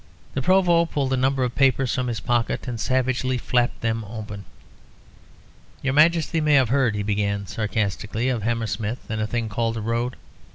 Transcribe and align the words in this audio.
The 0.33 0.41
Provost 0.41 0.89
pulled 0.93 1.13
a 1.13 1.15
number 1.15 1.43
of 1.43 1.53
papers 1.53 1.93
from 1.93 2.07
his 2.07 2.19
pocket 2.19 2.67
and 2.67 2.79
savagely 2.79 3.37
flapped 3.37 3.81
them 3.81 4.03
open. 4.05 4.45
"Your 5.83 5.93
Majesty 5.93 6.41
may 6.41 6.55
have 6.55 6.69
heard," 6.69 6.95
he 6.95 7.03
began, 7.03 7.45
sarcastically, 7.45 8.27
"of 8.27 8.41
Hammersmith 8.41 9.07
and 9.11 9.21
a 9.21 9.27
thing 9.27 9.47
called 9.47 9.77
a 9.77 9.81
road. 9.81 10.15